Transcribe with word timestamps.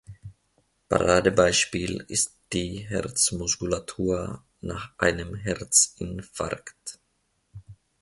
Paradebeispiel 0.89 2.03
ist 2.07 2.35
die 2.53 2.79
Herzmuskulatur 2.89 4.43
nach 4.59 4.97
einem 4.97 5.35
Herzinfarkt. 5.35 6.99